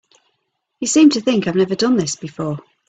You 0.79 0.87
seem 0.87 1.11
to 1.11 1.21
think 1.21 1.45
I've 1.47 1.53
never 1.55 1.75
done 1.75 1.95
this 1.95 2.15
before. 2.15 2.57